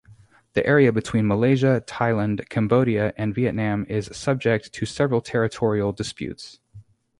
The 0.53 0.65
area 0.65 0.91
between 0.91 1.27
Malaysia, 1.27 1.83
Thailand, 1.85 2.49
Cambodia, 2.49 3.13
and 3.17 3.35
Vietnam 3.35 3.85
is 3.87 4.09
subject 4.11 4.73
to 4.73 4.85
several 4.87 5.21
territorial 5.21 5.91
disputes. 5.91 6.59